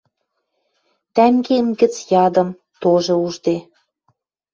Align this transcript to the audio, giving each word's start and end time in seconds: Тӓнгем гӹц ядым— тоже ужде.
Тӓнгем 1.15 1.67
гӹц 1.79 1.95
ядым— 2.25 2.49
тоже 2.81 3.13
ужде. 3.25 3.57